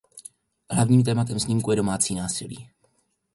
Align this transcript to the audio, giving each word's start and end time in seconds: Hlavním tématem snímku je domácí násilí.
Hlavním 0.71 1.03
tématem 1.03 1.39
snímku 1.39 1.71
je 1.71 1.77
domácí 1.77 2.15
násilí. 2.15 2.69